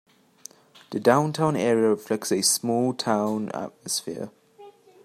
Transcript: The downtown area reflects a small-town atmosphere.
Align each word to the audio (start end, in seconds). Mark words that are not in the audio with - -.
The 0.89 0.99
downtown 0.99 1.55
area 1.55 1.89
reflects 1.89 2.31
a 2.31 2.41
small-town 2.41 3.49
atmosphere. 3.51 4.31